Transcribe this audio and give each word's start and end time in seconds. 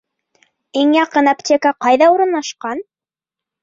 Иң 0.85 0.95
яҡын 0.97 1.31
аптека 1.35 1.77
ҡайҙа 1.87 2.11
урынлашҡан? 2.17 2.87